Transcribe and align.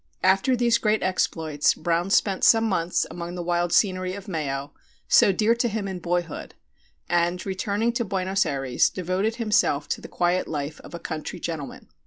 After 0.23 0.55
these 0.55 0.79
great 0.79 1.03
exploits 1.03 1.75
Brown 1.75 2.09
spent 2.09 2.43
some 2.43 2.63
months 2.63 3.05
among 3.11 3.35
the 3.35 3.43
wild 3.43 3.71
scenery 3.71 4.15
of 4.15 4.27
Mayo, 4.27 4.73
so 5.07 5.31
dear 5.31 5.53
to 5.53 5.67
him 5.67 5.87
in 5.87 5.99
boyhood, 5.99 6.55
and, 7.07 7.45
returning 7.45 7.93
to 7.93 8.03
Buenos 8.03 8.43
Ayres, 8.43 8.89
devoted 8.89 9.35
himself 9.35 9.87
to 9.89 10.01
the 10.01 10.07
quiet 10.07 10.47
life 10.47 10.79
of 10.81 10.95
a 10.95 10.99
country 10.99 11.39
gentleman. 11.39 11.87